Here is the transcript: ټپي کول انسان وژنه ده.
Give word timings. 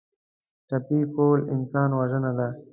ټپي 0.67 0.99
کول 1.15 1.39
انسان 1.53 1.89
وژنه 1.99 2.31
ده. 2.37 2.47